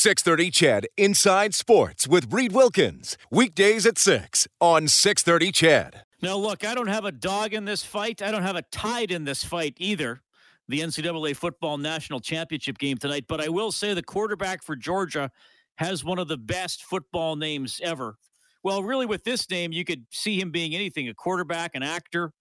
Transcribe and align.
630 0.00 0.50
CHED 0.50 0.86
Inside 0.96 1.54
Sports 1.54 2.08
with 2.08 2.32
Reed 2.32 2.52
Wilkins. 2.52 3.18
Weekdays 3.30 3.84
at 3.84 3.98
6 3.98 4.48
on 4.58 4.88
630 4.88 5.52
CHED. 5.52 6.04
Now, 6.22 6.38
look, 6.38 6.64
I 6.64 6.74
don't 6.74 6.86
have 6.86 7.04
a 7.04 7.12
dog 7.12 7.52
in 7.52 7.66
this 7.66 7.84
fight. 7.84 8.22
I 8.22 8.30
don't 8.30 8.40
have 8.40 8.56
a 8.56 8.62
tide 8.72 9.10
in 9.10 9.24
this 9.24 9.44
fight 9.44 9.74
either. 9.76 10.22
The 10.68 10.80
NCAA 10.80 11.36
football 11.36 11.76
national 11.76 12.20
championship 12.20 12.78
game 12.78 12.96
tonight. 12.96 13.26
But 13.28 13.42
I 13.42 13.50
will 13.50 13.70
say 13.70 13.92
the 13.92 14.02
quarterback 14.02 14.62
for 14.62 14.74
Georgia 14.74 15.30
has 15.76 16.02
one 16.02 16.18
of 16.18 16.28
the 16.28 16.38
best 16.38 16.82
football 16.82 17.36
names 17.36 17.78
ever. 17.84 18.16
Well, 18.62 18.82
really, 18.82 19.04
with 19.04 19.24
this 19.24 19.50
name, 19.50 19.70
you 19.70 19.84
could 19.84 20.06
see 20.10 20.40
him 20.40 20.50
being 20.50 20.74
anything 20.74 21.10
a 21.10 21.14
quarterback, 21.14 21.74
an 21.74 21.82
actor, 21.82 22.32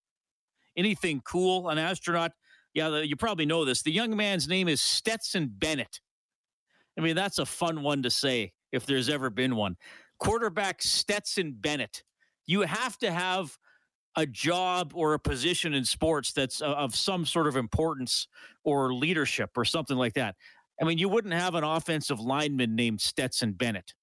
anything 0.77 1.21
cool, 1.25 1.67
an 1.67 1.77
astronaut. 1.77 2.31
Yeah, 2.73 3.01
you 3.01 3.17
probably 3.17 3.45
know 3.45 3.65
this. 3.65 3.81
The 3.81 3.91
young 3.91 4.15
man's 4.15 4.47
name 4.47 4.69
is 4.69 4.79
Stetson 4.79 5.51
Bennett. 5.57 5.99
I 6.99 7.01
mean, 7.01 7.15
that's 7.15 7.39
a 7.39 7.45
fun 7.45 7.81
one 7.81 8.03
to 8.03 8.09
say 8.09 8.51
if 8.73 8.85
there's 8.85 9.07
ever 9.07 9.29
been 9.29 9.55
one. 9.55 9.77
Quarterback 10.19 10.81
Stetson 10.81 11.55
Bennett. 11.57 12.03
You 12.45 12.61
have 12.61 12.97
to 12.97 13.09
have 13.09 13.57
a 14.17 14.25
job 14.25 14.91
or 14.93 15.13
a 15.13 15.19
position 15.19 15.73
in 15.73 15.85
sports 15.85 16.33
that's 16.33 16.59
of 16.59 16.93
some 16.93 17.25
sort 17.25 17.47
of 17.47 17.55
importance 17.55 18.27
or 18.65 18.93
leadership 18.93 19.51
or 19.55 19.63
something 19.63 19.95
like 19.95 20.13
that. 20.15 20.35
I 20.81 20.83
mean, 20.83 20.97
you 20.97 21.07
wouldn't 21.07 21.33
have 21.33 21.55
an 21.55 21.63
offensive 21.63 22.19
lineman 22.19 22.75
named 22.75 22.99
Stetson 22.99 23.53
Bennett. 23.53 23.93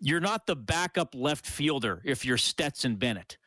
You're 0.00 0.20
not 0.20 0.46
the 0.46 0.56
backup 0.56 1.14
left 1.14 1.46
fielder 1.46 2.02
if 2.04 2.24
you're 2.24 2.36
Stetson 2.36 2.96
Bennett. 2.96 3.38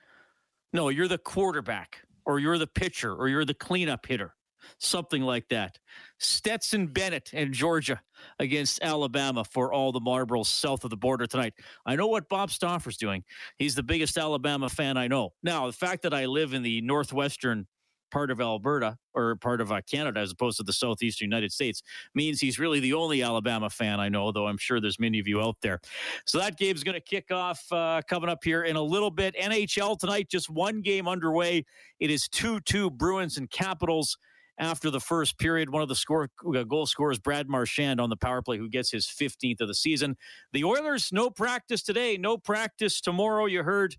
No, 0.72 0.88
you're 0.88 1.09
the 1.09 1.18
quarterback 1.18 2.04
or 2.26 2.40
you're 2.40 2.58
the 2.58 2.68
pitcher 2.68 3.14
or 3.14 3.28
you're 3.28 3.46
the 3.46 3.54
cleanup 3.54 4.06
hitter 4.06 4.34
something 4.78 5.22
like 5.22 5.48
that. 5.50 5.80
Stetson 6.20 6.88
Bennett 6.88 7.32
and 7.34 7.54
Georgia 7.54 8.02
against 8.40 8.82
Alabama 8.82 9.44
for 9.44 9.72
all 9.72 9.92
the 9.92 10.02
Marlboros 10.02 10.48
south 10.48 10.84
of 10.84 10.90
the 10.90 10.98
border 10.98 11.28
tonight. 11.28 11.53
I 11.86 11.95
know 11.95 12.08
what 12.08 12.30
Bob 12.30 12.52
Stauffer's 12.52 12.97
doing. 12.97 13.23
He's 13.58 13.75
the 13.75 13.84
biggest 13.84 14.17
Alabama 14.17 14.70
fan 14.70 14.97
I 14.97 15.08
know. 15.08 15.34
Now, 15.44 15.67
the 15.67 15.73
fact 15.73 16.03
that 16.03 16.14
I 16.14 16.25
live 16.25 16.53
in 16.53 16.62
the 16.62 16.81
northwestern 16.81 17.67
part 18.09 18.31
of 18.31 18.42
Alberta 18.42 18.97
or 19.14 19.36
part 19.36 19.62
of 19.62 19.72
uh, 19.72 19.81
Canada 19.90 20.20
as 20.20 20.31
opposed 20.31 20.58
to 20.58 20.64
the 20.64 20.73
southeastern 20.73 21.28
United 21.28 21.52
States 21.52 21.81
means 22.16 22.40
he's 22.40 22.59
really 22.59 22.80
the 22.80 22.94
only 22.94 23.22
Alabama 23.22 23.70
fan 23.70 24.00
I 24.00 24.09
know, 24.09 24.31
though 24.31 24.47
I'm 24.47 24.58
sure 24.58 24.81
there's 24.81 25.00
many 25.00 25.20
of 25.20 25.28
you 25.28 25.42
out 25.42 25.58
there. 25.62 25.80
So 26.25 26.40
that 26.40 26.58
game's 26.58 26.84
going 26.84 26.95
to 26.95 27.02
kick 27.02 27.31
off 27.31 27.64
uh, 27.72 28.02
coming 28.08 28.30
up 28.30 28.44
here 28.44 28.64
in 28.64 28.75
a 28.75 28.81
little 28.81 29.12
bit. 29.12 29.36
NHL 29.36 29.97
tonight, 29.97 30.30
just 30.30 30.50
one 30.50 30.81
game 30.81 31.08
underway. 31.08 31.66
It 32.00 32.12
is 32.12 32.28
2 32.30 32.62
2 32.62 32.90
Bruins 32.92 33.38
and 33.38 33.50
Capitals 33.50 34.17
after 34.60 34.92
the 34.92 35.00
first 35.00 35.40
period. 35.40 35.70
One 35.70 35.82
of 35.82 35.88
the 35.88 35.96
score 35.96 36.30
uh, 36.56 36.64
goal 36.64 36.86
scorers, 36.86 37.18
Brad 37.18 37.50
Marchand, 37.50 38.00
on 38.00 38.10
the 38.10 38.18
power 38.18 38.42
play, 38.42 38.58
who 38.58 38.70
gets 38.70 38.92
his 38.92 39.08
15th 39.08 39.62
of 39.62 39.68
the 39.68 39.74
season. 39.74 40.16
The 40.54 40.64
Oilers, 40.64 41.10
no 41.12 41.30
practice 41.30 41.82
today, 41.82 42.18
no 42.18 42.38
practice 42.38 43.02
tomorrow. 43.02 43.46
You 43.46 43.64
heard 43.64 43.96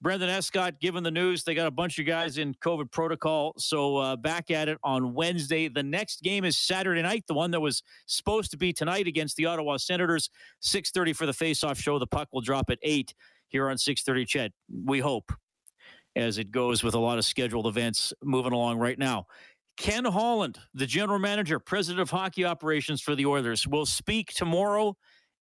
Brendan 0.00 0.30
Escott 0.30 0.80
giving 0.80 1.02
the 1.02 1.10
news. 1.10 1.44
They 1.44 1.54
got 1.54 1.66
a 1.66 1.72
bunch 1.72 1.98
of 1.98 2.06
guys 2.06 2.38
in 2.38 2.54
COVID 2.54 2.90
protocol. 2.90 3.54
So 3.58 3.96
uh, 3.96 4.16
back 4.16 4.50
at 4.50 4.68
it 4.68 4.78
on 4.82 5.12
Wednesday. 5.12 5.68
The 5.68 5.82
next 5.82 6.22
game 6.22 6.44
is 6.44 6.56
Saturday 6.56 7.02
night, 7.02 7.24
the 7.26 7.34
one 7.34 7.50
that 7.50 7.60
was 7.60 7.82
supposed 8.06 8.50
to 8.52 8.56
be 8.56 8.72
tonight 8.72 9.06
against 9.06 9.36
the 9.36 9.46
Ottawa 9.46 9.76
Senators. 9.76 10.30
6.30 10.62 11.16
for 11.16 11.26
the 11.26 11.32
face-off 11.32 11.78
show. 11.78 11.98
The 11.98 12.06
puck 12.06 12.28
will 12.32 12.40
drop 12.40 12.70
at 12.70 12.78
8 12.82 13.12
here 13.48 13.68
on 13.68 13.76
6.30 13.76 14.26
CHED. 14.26 14.52
We 14.84 15.00
hope 15.00 15.32
as 16.16 16.38
it 16.38 16.50
goes 16.50 16.82
with 16.82 16.94
a 16.94 16.98
lot 16.98 17.18
of 17.18 17.24
scheduled 17.24 17.66
events 17.66 18.12
moving 18.22 18.52
along 18.52 18.78
right 18.78 18.98
now. 18.98 19.26
Ken 19.78 20.04
Holland, 20.04 20.58
the 20.74 20.86
general 20.86 21.20
manager, 21.20 21.60
president 21.60 22.00
of 22.00 22.10
hockey 22.10 22.44
operations 22.44 23.00
for 23.00 23.14
the 23.14 23.26
Oilers, 23.26 23.66
will 23.66 23.86
speak 23.86 24.32
tomorrow 24.34 24.96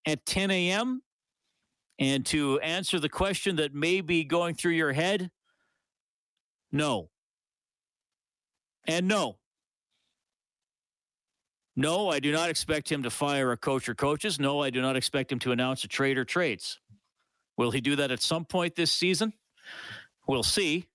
at 0.05 0.25
10 0.25 0.51
a.m. 0.51 1.01
And 1.99 2.23
to 2.27 2.59
answer 2.59 2.99
the 2.99 3.09
question 3.09 3.55
that 3.55 3.73
may 3.73 4.01
be 4.01 4.23
going 4.23 4.53
through 4.53 4.73
your 4.73 4.93
head, 4.93 5.31
no. 6.71 7.09
And 8.85 9.07
no. 9.07 9.37
No, 11.75 12.09
I 12.09 12.19
do 12.19 12.31
not 12.31 12.49
expect 12.49 12.91
him 12.91 13.03
to 13.03 13.09
fire 13.09 13.51
a 13.51 13.57
coach 13.57 13.89
or 13.89 13.95
coaches. 13.95 14.39
No, 14.39 14.61
I 14.61 14.69
do 14.69 14.81
not 14.81 14.95
expect 14.95 15.31
him 15.31 15.39
to 15.39 15.51
announce 15.51 15.83
a 15.83 15.87
trade 15.87 16.17
or 16.17 16.25
trades. 16.25 16.79
Will 17.57 17.71
he 17.71 17.81
do 17.81 17.95
that 17.95 18.11
at 18.11 18.21
some 18.21 18.45
point 18.45 18.75
this 18.75 18.91
season? 18.91 19.33
We'll 20.27 20.43
see 20.43 20.85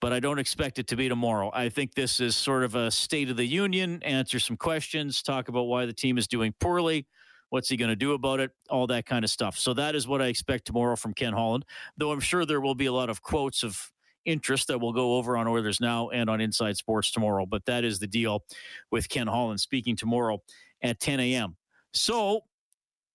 but 0.00 0.12
I 0.12 0.20
don't 0.20 0.38
expect 0.38 0.78
it 0.78 0.86
to 0.88 0.96
be 0.96 1.08
tomorrow. 1.08 1.50
I 1.54 1.68
think 1.68 1.94
this 1.94 2.20
is 2.20 2.36
sort 2.36 2.64
of 2.64 2.74
a 2.74 2.90
state 2.90 3.30
of 3.30 3.36
the 3.36 3.46
union, 3.46 4.02
answer 4.02 4.38
some 4.38 4.56
questions, 4.56 5.22
talk 5.22 5.48
about 5.48 5.64
why 5.64 5.86
the 5.86 5.92
team 5.92 6.18
is 6.18 6.26
doing 6.26 6.54
poorly. 6.60 7.06
What's 7.50 7.68
he 7.68 7.76
going 7.76 7.90
to 7.90 7.96
do 7.96 8.12
about 8.12 8.40
it? 8.40 8.50
All 8.70 8.86
that 8.88 9.06
kind 9.06 9.24
of 9.24 9.30
stuff. 9.30 9.56
So 9.56 9.72
that 9.74 9.94
is 9.94 10.08
what 10.08 10.20
I 10.20 10.26
expect 10.26 10.66
tomorrow 10.66 10.96
from 10.96 11.14
Ken 11.14 11.32
Holland, 11.32 11.64
though 11.96 12.10
I'm 12.10 12.20
sure 12.20 12.44
there 12.44 12.60
will 12.60 12.74
be 12.74 12.86
a 12.86 12.92
lot 12.92 13.08
of 13.08 13.22
quotes 13.22 13.62
of 13.62 13.92
interest 14.24 14.66
that 14.66 14.80
will 14.80 14.92
go 14.92 15.14
over 15.14 15.36
on 15.36 15.46
Oilers 15.46 15.80
Now 15.80 16.08
and 16.08 16.28
on 16.28 16.40
Inside 16.40 16.76
Sports 16.76 17.12
tomorrow. 17.12 17.46
But 17.46 17.64
that 17.66 17.84
is 17.84 18.00
the 18.00 18.08
deal 18.08 18.44
with 18.90 19.08
Ken 19.08 19.28
Holland 19.28 19.60
speaking 19.60 19.96
tomorrow 19.96 20.42
at 20.82 20.98
10 20.98 21.20
a.m. 21.20 21.56
So 21.94 22.40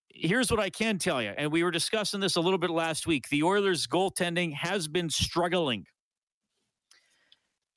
here's 0.08 0.50
what 0.50 0.60
I 0.60 0.70
can 0.70 0.98
tell 0.98 1.22
you, 1.22 1.32
and 1.36 1.52
we 1.52 1.62
were 1.62 1.70
discussing 1.70 2.20
this 2.20 2.36
a 2.36 2.40
little 2.40 2.58
bit 2.58 2.70
last 2.70 3.06
week. 3.06 3.28
The 3.28 3.42
Oilers' 3.42 3.86
goaltending 3.86 4.54
has 4.54 4.88
been 4.88 5.10
struggling 5.10 5.86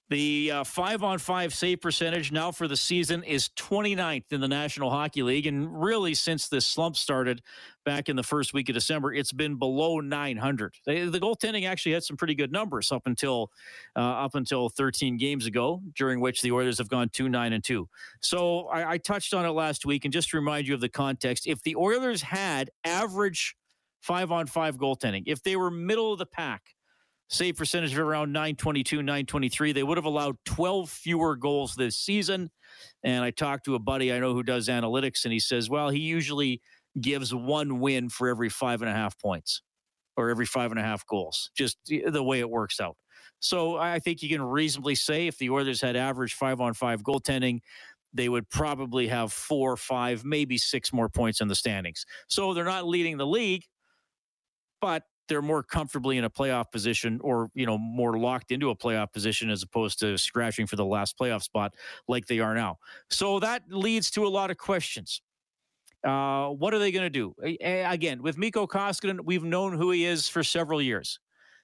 the 0.10 0.52
five 0.66 1.04
on 1.04 1.18
five 1.18 1.54
save 1.54 1.82
percentage 1.82 2.32
now 2.32 2.52
for 2.52 2.68
the 2.68 2.78
season 2.78 3.24
is 3.24 3.50
29th 3.50 4.32
in 4.32 4.40
the 4.40 4.48
National 4.48 4.92
Hockey 4.92 5.24
League. 5.24 5.48
And 5.48 5.82
really, 5.82 6.14
since 6.14 6.48
this 6.48 6.68
slump 6.68 6.96
started 6.96 7.42
back 7.86 8.08
in 8.08 8.16
the 8.16 8.24
first 8.24 8.54
week 8.54 8.70
of 8.70 8.76
December, 8.76 9.14
it's 9.14 9.32
been 9.32 9.56
below 9.56 10.00
900. 10.00 10.76
They, 10.86 11.06
the 11.06 11.20
goaltending 11.20 11.68
actually 11.68 11.94
had 11.94 12.04
some 12.04 12.18
pretty 12.18 12.36
good 12.36 12.52
numbers 12.52 12.92
up 12.92 13.04
until 13.08 13.50
uh, 13.96 14.00
up 14.00 14.36
until 14.36 14.70
13 14.70 15.18
games 15.18 15.48
ago, 15.48 15.82
during 15.96 16.20
which 16.20 16.42
the 16.42 16.52
Oilers 16.52 16.78
have 16.78 16.90
gone 16.90 17.10
2 17.10 17.28
9 17.28 17.54
and 17.54 17.64
2. 17.64 17.90
So 18.22 18.68
I, 18.68 18.92
I 18.92 18.98
touched 19.00 19.34
on 19.34 19.46
it 19.46 19.52
last 19.52 19.86
week. 19.86 20.06
And 20.06 20.14
just 20.14 20.30
to 20.30 20.38
remind 20.38 20.68
you 20.68 20.76
of 20.76 20.82
the 20.82 20.90
context, 20.90 21.48
if 21.48 21.64
the 21.64 21.76
Oilers 21.76 22.22
had 22.22 22.70
average 22.84 23.56
five 24.02 24.32
on 24.32 24.46
five 24.46 24.78
goaltending, 24.78 25.24
if 25.26 25.42
they 25.42 25.56
were 25.56 25.72
middle 25.72 26.14
of 26.14 26.20
the 26.20 26.28
pack, 26.28 26.75
save 27.28 27.56
percentage 27.56 27.94
of 27.94 28.00
around 28.00 28.32
922, 28.32 28.98
923. 28.98 29.72
They 29.72 29.84
would 29.84 29.98
have 29.98 30.06
allowed 30.06 30.36
12 30.46 30.90
fewer 30.90 31.36
goals 31.36 31.76
this 31.76 31.98
season. 31.98 32.52
And 33.04 33.24
I 33.24 33.32
talked 33.32 33.66
to 33.66 33.76
a 33.76 33.80
buddy 33.80 34.14
I 34.14 34.20
know 34.20 34.34
who 34.34 34.44
does 34.44 34.68
analytics, 34.68 35.24
and 35.24 35.34
he 35.34 35.40
says, 35.40 35.70
well, 35.70 35.90
he 35.90 36.00
usually 36.00 36.62
gives 37.00 37.34
one 37.34 37.80
win 37.80 38.10
for 38.10 38.30
every 38.30 38.50
five 38.50 38.82
and 38.82 38.90
a 38.90 38.94
half 38.94 39.20
points 39.20 39.62
or 40.18 40.30
every 40.30 40.46
five 40.46 40.72
and 40.72 40.80
a 40.80 40.84
half 40.84 41.06
goals, 41.06 41.52
just 41.56 41.78
the 41.86 42.24
way 42.24 42.40
it 42.40 42.50
works 42.50 42.80
out. 42.80 42.96
So 43.40 43.78
I 43.78 44.00
think 44.00 44.24
you 44.24 44.30
can 44.30 44.42
reasonably 44.42 44.96
say 44.96 45.28
if 45.28 45.38
the 45.38 45.50
Oilers 45.50 45.82
had 45.82 45.96
average 45.96 46.34
five 46.34 46.62
on 46.62 46.74
five 46.74 47.04
goaltending, 47.04 47.60
they 48.14 48.30
would 48.30 48.50
probably 48.50 49.10
have 49.10 49.34
four, 49.34 49.76
five, 49.76 50.24
maybe 50.24 50.58
six 50.58 50.94
more 50.94 51.10
points 51.10 51.42
in 51.42 51.50
the 51.50 51.56
standings. 51.56 52.06
So 52.30 52.54
they're 52.54 52.64
not 52.64 52.88
leading 52.88 53.18
the 53.18 53.28
league, 53.28 53.64
but 54.80 55.04
they're 55.28 55.42
more 55.42 55.64
comfortably 55.64 56.18
in 56.18 56.24
a 56.24 56.30
playoff 56.30 56.72
position 56.72 57.20
or 57.24 57.50
you 57.54 57.66
know 57.66 57.78
more 57.78 58.18
locked 58.18 58.52
into 58.52 58.70
a 58.70 58.76
playoff 58.76 59.12
position 59.12 59.50
as 59.50 59.64
opposed 59.64 60.00
to 60.00 60.18
scratching 60.18 60.68
for 60.68 60.76
the 60.76 60.86
last 60.86 61.18
playoff 61.18 61.44
spot 61.44 61.74
like 62.08 62.28
they 62.28 62.40
are 62.40 62.56
now. 62.56 62.78
So 63.10 63.40
that 63.40 63.64
leads 63.70 64.12
to 64.12 64.26
a 64.26 64.30
lot 64.30 64.52
of 64.52 64.58
questions. 64.58 65.22
Uh, 66.06 66.50
what 66.50 66.74
are 66.74 66.80
they 66.80 66.92
going 66.92 67.06
to 67.06 67.10
do 67.10 67.34
again 67.62 68.22
with 68.22 68.38
Mikko 68.38 68.68
Koskinen 68.68 69.22
we've 69.24 69.44
known 69.44 69.74
who 69.74 69.92
he 69.92 70.06
is 70.06 70.28
for 70.28 70.44
several 70.44 70.82
years. 70.82 71.20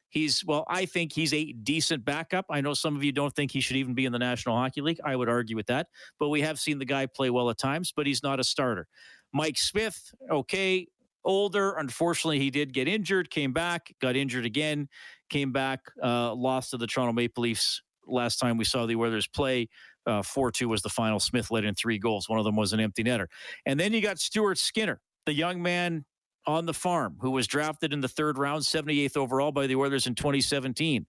He's 0.10 0.44
well 0.44 0.66
i 0.68 0.86
think 0.86 1.14
he's 1.14 1.34
a 1.34 1.54
decent 1.54 2.04
backup. 2.04 2.46
I 2.50 2.60
know 2.60 2.74
some 2.74 2.96
of 2.96 3.04
you 3.04 3.12
don't 3.12 3.34
think 3.34 3.52
he 3.52 3.62
should 3.62 3.78
even 3.78 3.94
be 3.94 4.06
in 4.06 4.12
the 4.12 4.20
national 4.20 4.58
hockey 4.58 4.82
league. 4.82 5.00
I 5.06 5.16
would 5.16 5.30
argue 5.30 5.56
with 5.56 5.68
that. 5.68 5.88
But 6.20 6.30
we 6.30 6.42
have 6.42 6.60
seen 6.60 6.80
the 6.80 6.86
guy 6.86 7.06
play 7.06 7.30
well 7.30 7.50
at 7.50 7.58
times 7.58 7.94
but 7.96 8.08
he's 8.08 8.24
not 8.24 8.40
a 8.40 8.44
starter. 8.44 8.88
Mike 9.32 9.58
smith 9.58 10.12
okay 10.30 10.88
older. 11.24 11.74
Unfortunately, 11.74 12.40
he 12.40 12.50
did 12.50 12.74
get 12.74 12.88
injured, 12.88 13.30
came 13.30 13.54
back, 13.54 13.94
got 14.02 14.16
injured 14.16 14.46
again, 14.46 14.88
came 15.30 15.52
back, 15.52 15.82
uh, 16.04 16.34
lost 16.34 16.72
to 16.72 16.78
the 16.78 16.88
Toronto 16.88 17.14
Maple 17.14 17.44
Leafs 17.44 17.82
last 18.08 18.38
time 18.38 18.58
we 18.58 18.66
saw 18.66 18.86
the 18.86 18.96
Oilers 18.96 19.28
play. 19.28 19.68
Uh, 20.06 20.22
4 20.24 20.52
2 20.52 20.68
was 20.68 20.82
the 20.82 20.90
final. 20.90 21.20
Smith 21.20 21.52
led 21.52 21.64
in 21.64 21.76
three 21.76 22.00
goals. 22.00 22.28
One 22.28 22.40
of 22.40 22.46
them 22.46 22.56
was 22.56 22.74
an 22.74 22.80
empty 22.80 23.04
netter. 23.04 23.28
And 23.66 23.80
then 23.80 23.94
you 23.94 24.02
got 24.02 24.20
Stuart 24.20 24.58
Skinner, 24.58 25.00
the 25.26 25.34
young 25.34 25.62
man 25.62 26.06
on 26.48 26.66
the 26.66 26.74
farm 26.74 27.18
who 27.22 27.32
was 27.32 27.46
drafted 27.46 27.94
in 27.94 28.02
the 28.02 28.08
third 28.08 28.38
round, 28.38 28.64
78th 28.64 29.16
overall 29.16 29.52
by 29.52 29.68
the 29.68 29.76
Oilers 29.76 30.08
in 30.08 30.16
2017. 30.16 31.06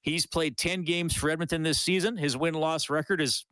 He's 0.00 0.26
played 0.26 0.56
10 0.56 0.82
games 0.82 1.14
for 1.14 1.30
Edmonton 1.30 1.62
this 1.62 1.80
season. 1.80 2.16
His 2.16 2.36
win 2.36 2.54
loss 2.54 2.90
record 2.90 3.20
is 3.20 3.44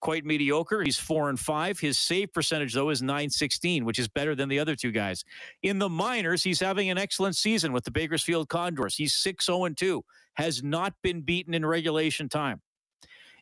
quite 0.00 0.24
mediocre. 0.24 0.82
He's 0.82 0.98
four 0.98 1.28
and 1.30 1.38
five. 1.38 1.78
His 1.78 1.98
save 1.98 2.32
percentage, 2.32 2.74
though, 2.74 2.90
is 2.90 3.02
916, 3.02 3.84
which 3.84 3.98
is 3.98 4.08
better 4.08 4.34
than 4.34 4.48
the 4.48 4.58
other 4.58 4.76
two 4.76 4.92
guys. 4.92 5.24
In 5.62 5.78
the 5.78 5.88
minors, 5.88 6.42
he's 6.42 6.60
having 6.60 6.90
an 6.90 6.98
excellent 6.98 7.36
season 7.36 7.72
with 7.72 7.84
the 7.84 7.90
Bakersfield 7.90 8.48
Condors. 8.48 8.96
He's 8.96 9.14
6 9.14 9.46
0 9.46 9.68
2, 9.68 10.04
has 10.34 10.62
not 10.62 10.94
been 11.02 11.22
beaten 11.22 11.54
in 11.54 11.64
regulation 11.66 12.28
time. 12.28 12.60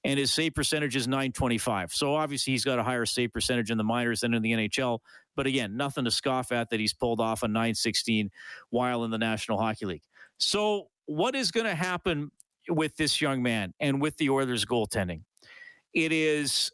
and 0.05 0.19
his 0.19 0.33
save 0.33 0.55
percentage 0.55 0.97
is 0.97 1.09
925. 1.09 1.93
So 1.93 2.15
obviously 2.15 2.53
he's 2.53 2.65
got 2.65 2.79
a 2.79 2.83
higher 2.83 3.07
save 3.07 3.33
percentage 3.33 3.71
in 3.71 3.79
the 3.79 3.85
minors 3.85 4.21
than 4.21 4.35
in 4.35 4.43
the 4.43 4.53
NHL. 4.53 5.01
But 5.37 5.47
again, 5.47 5.77
nothing 5.77 6.05
to 6.05 6.11
scoff 6.11 6.53
at 6.53 6.71
that 6.71 6.81
he's 6.81 6.95
pulled 6.95 7.21
off 7.21 7.43
a 7.43 7.49
916 7.49 8.31
while 8.71 9.05
in 9.05 9.11
the 9.11 9.19
National 9.19 9.59
Hockey 9.59 9.87
League. 9.87 10.03
So 10.39 10.89
what 11.07 11.35
is 11.35 11.51
going 11.51 11.67
to 11.67 11.75
happen 11.75 12.31
with 12.69 12.97
this 12.97 13.21
young 13.21 13.43
man 13.43 13.75
and 13.81 14.01
with 14.01 14.17
the 14.19 14.31
Oilers 14.31 14.65
goaltending? 14.65 15.23
It 15.99 16.13
is 16.13 16.71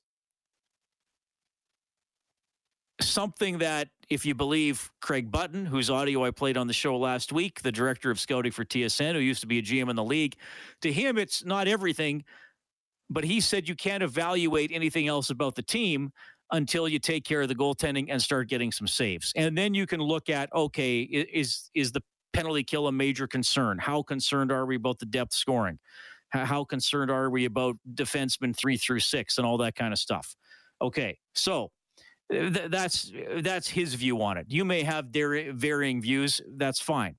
something 3.01 3.57
that, 3.57 3.89
if 4.11 4.27
you 4.27 4.35
believe 4.35 4.91
Craig 5.01 5.31
Button, 5.31 5.65
whose 5.65 5.89
audio 5.89 6.27
I 6.27 6.31
played 6.31 6.59
on 6.59 6.67
the 6.67 6.75
show 6.75 6.99
last 6.99 7.33
week, 7.33 7.63
the 7.63 7.73
director 7.73 8.11
of 8.11 8.21
scouting 8.21 8.53
for 8.53 8.67
TSN, 8.67 9.15
who 9.15 9.21
used 9.21 9.41
to 9.41 9.47
be 9.47 9.61
a 9.61 9.63
GM 9.63 9.89
in 9.89 9.97
the 9.97 10.05
league, 10.05 10.37
to 10.83 10.93
him, 10.93 11.17
it's 11.17 11.43
not 11.43 11.67
everything, 11.67 12.23
but 13.09 13.25
he 13.25 13.41
said 13.41 13.67
you 13.67 13.75
can't 13.75 14.03
evaluate 14.03 14.71
anything 14.71 15.09
else 15.09 15.31
about 15.31 15.55
the 15.55 15.63
team 15.63 16.13
until 16.53 16.87
you 16.87 16.99
take 16.99 17.25
care 17.25 17.41
of 17.41 17.49
the 17.49 17.55
goaltending 17.55 18.09
and 18.11 18.21
start 18.21 18.51
getting 18.51 18.71
some 18.71 18.87
saves. 18.87 19.33
And 19.37 19.57
then 19.57 19.73
you 19.73 19.87
can 19.87 20.01
look 20.01 20.29
at, 20.29 20.53
okay, 20.55 21.01
is 21.01 21.71
is 21.75 21.93
the 21.93 22.03
penalty 22.35 22.63
kill 22.63 22.89
a 22.89 22.93
major 22.93 23.27
concern? 23.27 23.79
How 23.79 24.03
concerned 24.03 24.53
are 24.53 24.67
we 24.67 24.77
about 24.77 24.99
the 24.99 25.07
depth 25.07 25.33
scoring? 25.33 25.79
How 26.35 26.65
concerned 26.65 27.11
are 27.11 27.31
we 27.31 27.45
about 27.45 27.77
defensemen 27.95 28.57
three 28.57 28.77
through 28.77 29.01
six 29.01 29.39
and 29.39 29.47
all 29.47 29.59
that 29.59 29.77
kind 29.77 29.93
of 29.93 29.99
stuff? 29.99 30.35
Okay, 30.83 31.19
so 31.35 31.71
th- 32.31 32.71
that's 32.71 33.13
that's 33.37 33.69
his 33.69 33.95
view 33.95 34.21
on 34.23 34.37
it. 34.37 34.47
You 34.49 34.65
may 34.65 34.83
have 34.83 35.13
their 35.13 35.53
varying 35.53 36.03
views. 36.03 36.41
That's 36.57 36.81
fine, 36.81 37.17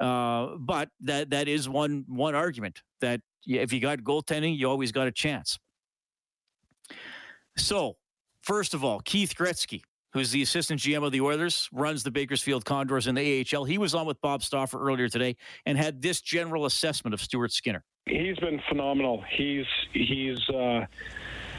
uh, 0.00 0.56
but 0.58 0.88
that 1.00 1.30
that 1.30 1.48
is 1.48 1.68
one 1.68 2.04
one 2.08 2.34
argument 2.34 2.82
that 3.00 3.20
if 3.46 3.72
you 3.72 3.80
got 3.80 3.98
goaltending, 3.98 4.56
you 4.56 4.68
always 4.68 4.92
got 4.92 5.08
a 5.08 5.12
chance. 5.12 5.58
So, 7.56 7.96
first 8.42 8.72
of 8.72 8.84
all, 8.84 9.00
Keith 9.00 9.34
Gretzky, 9.36 9.82
who's 10.12 10.30
the 10.30 10.42
assistant 10.42 10.80
GM 10.80 11.04
of 11.04 11.12
the 11.12 11.20
Oilers, 11.20 11.68
runs 11.72 12.02
the 12.02 12.10
Bakersfield 12.10 12.64
Condors 12.64 13.06
in 13.06 13.14
the 13.14 13.46
AHL. 13.54 13.64
He 13.64 13.78
was 13.78 13.94
on 13.94 14.06
with 14.06 14.20
Bob 14.20 14.42
Stauffer 14.42 14.80
earlier 14.80 15.08
today 15.08 15.36
and 15.66 15.76
had 15.76 16.00
this 16.00 16.20
general 16.20 16.66
assessment 16.66 17.12
of 17.14 17.20
Stuart 17.20 17.52
Skinner. 17.52 17.84
He's 18.06 18.36
been 18.38 18.60
phenomenal. 18.68 19.22
He's 19.30 19.66
he's 19.92 20.48
uh, 20.50 20.86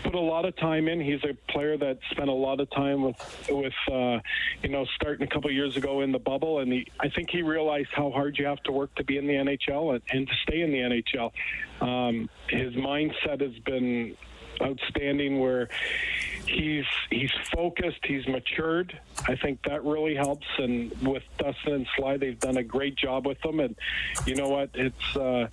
put 0.04 0.14
a 0.14 0.20
lot 0.20 0.44
of 0.44 0.56
time 0.58 0.90
in. 0.90 1.00
He's 1.00 1.24
a 1.24 1.34
player 1.50 1.78
that 1.78 2.00
spent 2.12 2.28
a 2.28 2.34
lot 2.34 2.60
of 2.60 2.70
time 2.72 3.02
with 3.02 3.48
with 3.50 3.74
uh, 3.90 4.20
you 4.62 4.70
know 4.70 4.86
starting 4.96 5.26
a 5.26 5.30
couple 5.30 5.50
years 5.52 5.78
ago 5.78 6.02
in 6.02 6.12
the 6.12 6.20
bubble, 6.20 6.60
and 6.60 6.72
he, 6.74 6.88
I 7.00 7.08
think 7.08 7.30
he 7.30 7.42
realized 7.44 7.90
how 7.94 8.12
hard 8.12 8.38
you 8.38 8.46
have 8.46 8.62
to 8.64 8.74
work 8.74 8.94
to 8.96 9.06
be 9.06 9.18
in 9.18 9.26
the 9.26 9.34
NHL 9.34 9.94
and, 9.94 10.02
and 10.12 10.28
to 10.28 10.34
stay 10.44 10.62
in 10.62 10.72
the 10.72 10.80
NHL. 10.80 11.32
Um, 11.80 12.30
his 12.50 12.74
mindset 12.74 13.40
has 13.40 13.58
been 13.60 14.18
outstanding 14.62 15.40
where 15.40 15.70
he's 16.46 16.86
he's 17.10 17.32
focused 17.52 17.98
he's 18.04 18.28
matured 18.28 18.98
i 19.28 19.36
think 19.36 19.60
that 19.64 19.84
really 19.84 20.14
helps 20.14 20.46
and 20.60 20.92
with 21.02 21.24
dustin 21.40 21.74
and 21.74 21.88
sly 21.96 22.18
they've 22.18 22.40
done 22.40 22.58
a 22.58 22.64
great 22.64 22.96
job 22.96 23.26
with 23.26 23.42
them 23.42 23.60
and 23.60 23.76
you 24.28 24.36
know 24.36 24.48
what 24.48 24.70
it's 24.76 25.16
uh 25.16 25.48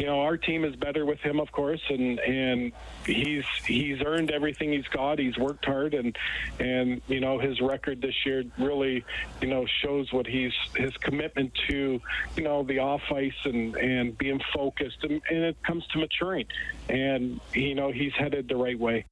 you 0.00 0.06
know, 0.06 0.22
our 0.22 0.38
team 0.38 0.64
is 0.64 0.74
better 0.76 1.04
with 1.04 1.18
him, 1.20 1.38
of 1.38 1.52
course, 1.52 1.82
and 1.90 2.18
and 2.20 2.72
he's 3.04 3.44
he's 3.66 4.00
earned 4.02 4.30
everything 4.30 4.72
he's 4.72 4.88
got. 4.88 5.18
He's 5.18 5.36
worked 5.36 5.66
hard, 5.66 5.92
and 5.92 6.16
and 6.58 7.02
you 7.06 7.20
know 7.20 7.38
his 7.38 7.60
record 7.60 8.00
this 8.00 8.14
year 8.24 8.44
really, 8.58 9.04
you 9.42 9.48
know, 9.48 9.66
shows 9.82 10.10
what 10.10 10.26
he's 10.26 10.54
his 10.74 10.96
commitment 10.96 11.52
to, 11.68 12.00
you 12.34 12.42
know, 12.42 12.62
the 12.62 12.78
off 12.78 13.02
ice 13.14 13.34
and 13.44 13.76
and 13.76 14.16
being 14.16 14.40
focused, 14.54 15.04
and, 15.04 15.20
and 15.28 15.44
it 15.44 15.62
comes 15.64 15.86
to 15.88 15.98
maturing, 15.98 16.46
and 16.88 17.38
you 17.52 17.74
know 17.74 17.92
he's 17.92 18.14
headed 18.14 18.48
the 18.48 18.56
right 18.56 18.78
way. 18.78 19.04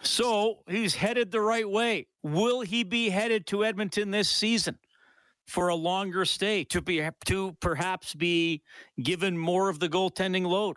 So 0.00 0.60
he's 0.66 0.94
headed 0.94 1.30
the 1.30 1.42
right 1.42 1.68
way. 1.68 2.06
Will 2.22 2.62
he 2.62 2.84
be 2.84 3.10
headed 3.10 3.46
to 3.48 3.66
Edmonton 3.66 4.12
this 4.12 4.30
season? 4.30 4.78
For 5.50 5.68
a 5.68 5.74
longer 5.74 6.24
stay 6.24 6.62
to 6.62 6.80
be 6.80 7.06
to 7.24 7.56
perhaps 7.60 8.14
be 8.14 8.62
given 9.02 9.36
more 9.36 9.68
of 9.68 9.80
the 9.80 9.88
goaltending 9.88 10.46
load 10.46 10.76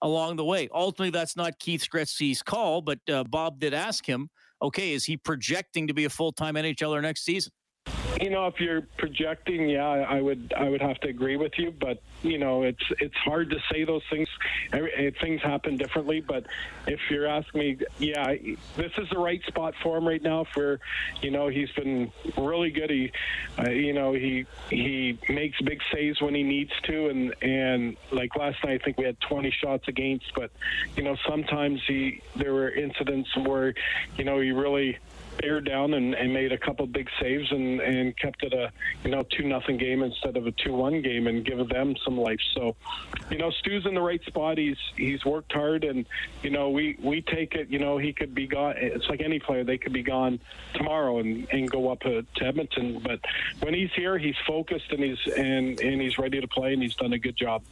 along 0.00 0.36
the 0.36 0.44
way. 0.44 0.70
Ultimately, 0.72 1.10
that's 1.10 1.36
not 1.36 1.58
Keith 1.58 1.86
Gretzky's 1.92 2.42
call, 2.42 2.80
but 2.80 2.98
uh, 3.10 3.24
Bob 3.24 3.60
did 3.60 3.74
ask 3.74 4.06
him, 4.06 4.30
okay, 4.62 4.94
is 4.94 5.04
he 5.04 5.18
projecting 5.18 5.86
to 5.86 5.94
be 5.94 6.06
a 6.06 6.10
full 6.10 6.32
time 6.32 6.54
NHLer 6.54 7.02
next 7.02 7.24
season? 7.24 7.52
You 8.20 8.30
know, 8.30 8.46
if 8.46 8.60
you're 8.60 8.82
projecting, 8.96 9.68
yeah, 9.68 9.86
I 9.86 10.22
would 10.22 10.54
I 10.56 10.68
would 10.68 10.80
have 10.80 10.98
to 11.00 11.08
agree 11.08 11.36
with 11.36 11.52
you, 11.58 11.70
but 11.70 12.02
you 12.22 12.38
know, 12.38 12.62
it's 12.62 12.82
it's 12.98 13.16
hard 13.16 13.50
to 13.50 13.58
say 13.70 13.84
those 13.84 14.02
things. 14.10 14.28
Every, 14.72 15.14
things 15.20 15.42
happen 15.42 15.76
differently, 15.76 16.20
but 16.20 16.46
if 16.86 16.98
you're 17.10 17.26
asking 17.26 17.60
me, 17.60 17.78
yeah, 17.98 18.34
this 18.76 18.92
is 18.96 19.08
the 19.10 19.18
right 19.18 19.42
spot 19.46 19.74
for 19.82 19.98
him 19.98 20.08
right 20.08 20.22
now. 20.22 20.44
For 20.44 20.80
you 21.20 21.30
know, 21.30 21.48
he's 21.48 21.70
been 21.72 22.10
really 22.38 22.70
good. 22.70 22.88
He, 22.88 23.12
uh, 23.58 23.70
you 23.70 23.92
know, 23.92 24.14
he 24.14 24.46
he 24.70 25.18
makes 25.28 25.60
big 25.60 25.82
saves 25.92 26.20
when 26.22 26.34
he 26.34 26.42
needs 26.42 26.72
to, 26.84 27.08
and 27.08 27.34
and 27.42 27.96
like 28.12 28.34
last 28.34 28.64
night, 28.64 28.80
I 28.80 28.84
think 28.84 28.96
we 28.96 29.04
had 29.04 29.20
20 29.20 29.50
shots 29.50 29.88
against, 29.88 30.32
but 30.34 30.50
you 30.96 31.02
know, 31.02 31.16
sometimes 31.28 31.82
he 31.86 32.22
there 32.34 32.54
were 32.54 32.70
incidents 32.70 33.36
where 33.36 33.74
you 34.16 34.24
know 34.24 34.40
he 34.40 34.52
really 34.52 34.98
bear 35.38 35.60
down 35.60 35.94
and, 35.94 36.14
and 36.14 36.32
made 36.32 36.52
a 36.52 36.58
couple 36.58 36.86
big 36.86 37.08
saves 37.20 37.50
and, 37.50 37.80
and 37.80 38.16
kept 38.18 38.42
it 38.42 38.52
a 38.52 38.70
you 39.04 39.10
know 39.10 39.24
two 39.30 39.44
nothing 39.44 39.76
game 39.76 40.02
instead 40.02 40.36
of 40.36 40.46
a 40.46 40.52
two 40.52 40.72
one 40.72 41.02
game 41.02 41.26
and 41.26 41.44
give 41.44 41.68
them 41.68 41.94
some 42.04 42.18
life. 42.18 42.40
So, 42.54 42.76
you 43.30 43.38
know, 43.38 43.50
Stu's 43.50 43.86
in 43.86 43.94
the 43.94 44.00
right 44.00 44.22
spot. 44.24 44.58
He's 44.58 44.78
he's 44.96 45.24
worked 45.24 45.52
hard 45.52 45.84
and 45.84 46.06
you 46.42 46.50
know 46.50 46.70
we 46.70 46.96
we 47.02 47.22
take 47.22 47.54
it. 47.54 47.68
You 47.68 47.78
know 47.78 47.98
he 47.98 48.12
could 48.12 48.34
be 48.34 48.46
gone. 48.46 48.74
It's 48.76 49.08
like 49.08 49.20
any 49.20 49.38
player; 49.38 49.64
they 49.64 49.78
could 49.78 49.92
be 49.92 50.02
gone 50.02 50.40
tomorrow 50.74 51.18
and, 51.18 51.46
and 51.50 51.70
go 51.70 51.90
up 51.90 52.00
to 52.00 52.24
Edmonton. 52.40 53.00
But 53.04 53.20
when 53.60 53.74
he's 53.74 53.90
here, 53.94 54.18
he's 54.18 54.36
focused 54.46 54.90
and 54.90 55.02
he's 55.02 55.18
and 55.36 55.80
and 55.80 56.00
he's 56.00 56.18
ready 56.18 56.40
to 56.40 56.48
play 56.48 56.72
and 56.72 56.82
he's 56.82 56.96
done 56.96 57.12
a 57.12 57.18
good 57.18 57.36
job. 57.36 57.62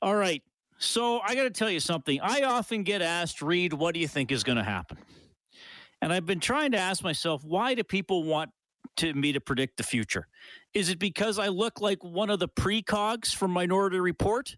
All 0.00 0.14
right. 0.14 0.42
So 0.78 1.20
I 1.20 1.34
got 1.34 1.42
to 1.42 1.50
tell 1.50 1.70
you 1.70 1.80
something. 1.80 2.20
I 2.22 2.42
often 2.42 2.84
get 2.84 3.02
asked, 3.02 3.42
Reed, 3.42 3.72
what 3.72 3.94
do 3.94 4.00
you 4.00 4.06
think 4.06 4.30
is 4.30 4.44
going 4.44 4.58
to 4.58 4.64
happen? 4.64 4.96
And 6.00 6.12
I've 6.12 6.26
been 6.26 6.40
trying 6.40 6.72
to 6.72 6.78
ask 6.78 7.02
myself, 7.02 7.44
why 7.44 7.74
do 7.74 7.82
people 7.82 8.24
want 8.24 8.50
to 8.98 9.12
me 9.12 9.32
to 9.32 9.40
predict 9.40 9.76
the 9.76 9.82
future? 9.82 10.28
Is 10.74 10.88
it 10.88 10.98
because 10.98 11.38
I 11.38 11.48
look 11.48 11.80
like 11.80 12.02
one 12.04 12.30
of 12.30 12.38
the 12.38 12.48
precogs 12.48 13.34
from 13.34 13.50
Minority 13.50 13.98
Report? 13.98 14.56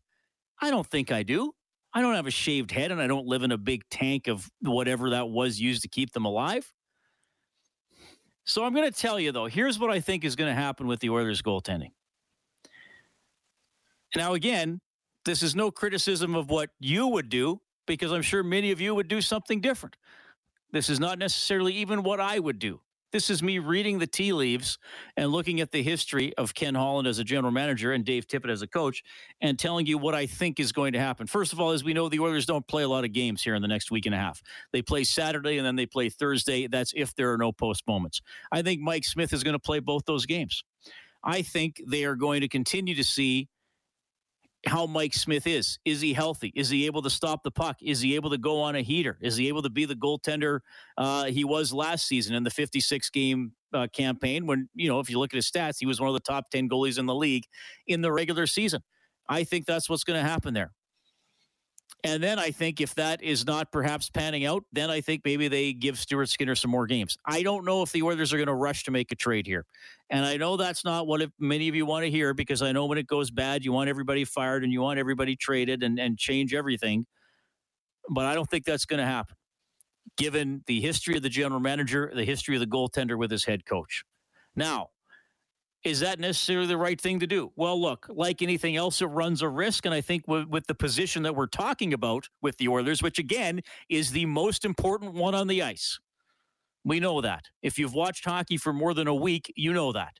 I 0.61 0.71
don't 0.71 0.87
think 0.87 1.11
I 1.11 1.23
do. 1.23 1.55
I 1.93 2.03
don't 2.03 2.15
have 2.15 2.27
a 2.27 2.31
shaved 2.31 2.71
head 2.71 2.93
and 2.93 3.01
I 3.01 3.07
don't 3.07 3.27
live 3.27 3.43
in 3.43 3.53
a 3.53 3.59
big 3.59 3.83
tank 3.91 4.29
of 4.29 4.49
whatever 4.61 5.11
that 5.11 5.29
was 5.29 5.61
used 5.61 5.83
to 5.83 5.89
keep 5.89 6.13
them 6.13 6.25
alive. 6.25 6.73
So 8.45 8.64
I'm 8.64 8.75
going 8.75 8.91
to 8.91 8.97
tell 8.97 9.19
you, 9.19 9.33
though, 9.33 9.47
here's 9.47 9.79
what 9.79 9.91
I 9.91 10.00
think 10.00 10.25
is 10.25 10.37
going 10.37 10.55
to 10.55 10.61
happen 10.61 10.87
with 10.87 11.00
the 11.00 11.11
Oilers 11.11 11.43
goaltending. 11.43 11.91
Now, 14.17 14.35
again, 14.35 14.81
this 15.25 15.43
is 15.43 15.55
no 15.55 15.71
criticism 15.71 16.35
of 16.35 16.50
what 16.50 16.71
you 16.79 17.09
would 17.09 17.29
do 17.29 17.61
because 17.87 18.12
I'm 18.12 18.23
sure 18.23 18.43
many 18.43 18.71
of 18.71 18.81
you 18.81 18.95
would 18.95 19.09
do 19.09 19.21
something 19.21 19.61
different. 19.61 19.97
This 20.73 20.89
is 20.89 21.00
not 21.00 21.19
necessarily 21.19 21.75
even 21.75 22.03
what 22.03 22.21
I 22.21 22.39
would 22.39 22.59
do. 22.59 22.81
This 23.12 23.29
is 23.29 23.43
me 23.43 23.59
reading 23.59 23.99
the 23.99 24.07
tea 24.07 24.33
leaves 24.33 24.79
and 25.17 25.33
looking 25.33 25.61
at 25.61 25.73
the 25.73 25.83
history 25.83 26.33
of 26.37 26.55
Ken 26.55 26.77
Holland 26.77 27.09
as 27.09 27.19
a 27.19 27.25
general 27.25 27.50
manager 27.50 27.93
and 27.93 28.05
Dave 28.05 28.29
Tippett 28.29 28.50
as 28.50 28.62
a 28.62 28.69
coach 28.69 29.03
and 29.41 29.59
telling 29.59 29.87
you 29.87 29.99
what 29.99 30.15
I 30.15 30.27
think 30.27 30.61
is 30.61 30.71
going 30.71 30.93
to 30.93 31.00
happen. 31.00 31.27
First 31.27 31.53
of 31.53 31.59
all, 31.59 31.73
as 31.73 31.83
we 31.83 31.93
know, 31.93 32.09
the 32.09 32.21
Oilers 32.21 32.47
don't 32.47 32.67
play 32.69 32.85
a 32.85 32.89
lot 32.89 33.05
of 33.05 33.12
games 33.12 33.43
here 33.43 33.57
in 33.57 33.62
the 33.62 33.69
next 33.69 33.91
week 33.91 34.07
and 34.07 34.15
a 34.15 34.19
half. 34.19 34.41
They 34.73 34.81
play 34.81 35.03
Saturday 35.03 35.59
and 35.59 35.67
then 35.67 35.75
they 35.75 35.87
play 35.87 36.09
Thursday. 36.09 36.69
That's 36.69 36.93
if 36.95 37.12
there 37.17 37.33
are 37.33 37.39
no 37.39 37.50
postponements. 37.50 38.21
I 38.53 38.62
think 38.62 38.81
Mike 38.81 39.05
Smith 39.05 39.33
is 39.33 39.43
going 39.43 39.55
to 39.55 39.59
play 39.59 39.81
both 39.81 40.05
those 40.07 40.25
games. 40.25 40.62
I 41.25 41.43
think 41.43 41.83
they 41.89 42.05
are 42.05 42.15
going 42.15 42.43
to 42.43 42.49
continue 42.49 42.95
to 42.95 43.05
see 43.05 43.49
how 44.67 44.87
Mike 44.87 45.14
Smith 45.14 45.47
is. 45.47 45.79
Is 45.85 46.00
he 46.00 46.12
healthy? 46.12 46.52
Is 46.55 46.69
he 46.69 46.87
able 46.87 47.02
to 47.02 47.11
stop 47.11 47.43
the 47.43 47.50
puck? 47.50 47.76
Is 47.83 48.00
he 48.00 48.14
able 48.14 48.31
to 48.31 48.38
go 48.38 48.61
on 48.61 48.76
a 48.76 48.83
heater? 48.83 49.19
Is 49.21 49.37
he 49.37 49.49
able 49.49 49.62
to 49.62 49.71
be 49.71 49.85
the 49.85 49.95
goaltender 49.95 50.61
uh, 50.99 51.25
he 51.25 51.45
was 51.45 51.73
last 51.73 52.07
season 52.07 52.35
in 52.35 52.45
the 52.45 52.50
56 52.50 53.09
game 53.11 53.52
uh, 53.73 53.87
campaign? 53.93 54.47
When, 54.47 54.69
you 54.75 54.88
know, 54.88 55.00
if 55.00 55.09
you 55.09 55.19
look 55.19 55.33
at 55.33 55.37
his 55.37 55.50
stats, 55.50 55.76
he 55.79 55.87
was 55.87 56.00
one 56.00 56.09
of 56.09 56.14
the 56.14 56.21
top 56.21 56.50
10 56.50 56.69
goalies 56.69 56.99
in 56.99 57.07
the 57.07 57.14
league 57.14 57.45
in 57.87 58.02
the 58.02 58.12
regular 58.12 58.47
season. 58.47 58.83
I 59.29 59.45
think 59.45 59.67
that's 59.67 59.88
what's 59.88 60.05
going 60.05 60.23
to 60.23 60.29
happen 60.29 60.55
there. 60.55 60.73
And 62.02 62.23
then 62.23 62.38
I 62.38 62.50
think 62.50 62.80
if 62.80 62.94
that 62.94 63.23
is 63.23 63.47
not 63.47 63.70
perhaps 63.70 64.09
panning 64.09 64.47
out, 64.47 64.64
then 64.73 64.90
I 64.90 65.00
think 65.00 65.23
maybe 65.25 65.49
they 65.49 65.73
give 65.73 65.99
Stuart 65.99 66.28
Skinner 66.28 66.54
some 66.54 66.70
more 66.70 66.87
games. 66.87 67.16
I 67.26 67.42
don't 67.42 67.64
know 67.64 67.82
if 67.82 67.92
the 67.92 68.02
Oilers 68.02 68.32
are 68.32 68.37
going 68.37 68.47
to 68.47 68.54
rush 68.54 68.85
to 68.85 68.90
make 68.90 69.12
a 69.12 69.14
trade 69.14 69.47
here. 69.47 69.66
And 70.09 70.25
I 70.25 70.37
know 70.38 70.56
that's 70.56 70.85
not 70.85 71.06
what 71.06 71.23
many 71.38 71.68
of 71.68 71.75
you 71.75 71.85
want 71.85 72.04
to 72.04 72.11
hear 72.11 72.32
because 72.32 72.62
I 72.62 72.73
know 72.73 72.87
when 72.87 72.99
it 72.99 73.06
goes 73.06 73.30
bad, 73.30 73.64
you 73.64 73.73
want 73.73 73.90
everybody 73.90 74.25
fired 74.25 74.64
and 74.64 74.73
you 74.73 74.80
want 74.80 74.99
everybody 74.99 75.37
traded 75.37 75.82
and, 75.82 75.99
and 75.99 76.18
change 76.18 76.54
everything. 76.54 77.06
But 78.09 78.26
I 78.26 78.35
don't 78.35 78.49
think 78.49 78.64
that's 78.64 78.87
going 78.87 79.00
to 79.00 79.06
happen, 79.06 79.37
given 80.16 80.62
the 80.66 80.80
history 80.80 81.16
of 81.16 81.23
the 81.23 81.28
general 81.28 81.61
manager, 81.61 82.11
the 82.14 82.25
history 82.25 82.56
of 82.56 82.61
the 82.61 82.66
goaltender 82.66 83.18
with 83.18 83.30
his 83.30 83.44
head 83.44 83.66
coach. 83.66 84.04
Now, 84.56 84.88
Is 85.83 86.01
that 86.01 86.19
necessarily 86.21 86.67
the 86.67 86.77
right 86.77 87.01
thing 87.01 87.21
to 87.21 87.27
do? 87.27 87.53
Well, 87.57 87.81
look, 87.81 88.07
like 88.11 88.43
anything 88.43 88.77
else, 88.77 89.01
it 89.01 89.07
runs 89.07 89.41
a 89.41 89.49
risk. 89.49 89.87
And 89.87 89.95
I 89.95 90.03
think 90.03 90.29
with, 90.29 90.67
the 90.67 90.75
position 90.75 91.23
that 91.23 91.35
we're 91.35 91.47
talking 91.47 91.95
about 91.95 92.29
with 92.43 92.59
the 92.59 92.69
Oilers, 92.69 93.03
which 93.03 93.19
again 93.19 93.63
is 93.89 94.11
the 94.11 94.27
most 94.27 94.67
important 94.67 95.15
one 95.15 95.35
on 95.35 95.47
the 95.47 95.63
ice, 95.63 95.99
we 96.85 97.01
know 97.01 97.23
that. 97.23 97.47
If 97.63 97.79
you've 97.79 97.95
watched 97.95 98.27
hockey 98.27 98.59
for 98.59 98.73
more 98.73 98.93
than 98.93 99.09
a 99.09 99.15
week, 99.15 99.53
you 99.57 99.73
know 99.73 99.93
that. 99.93 100.15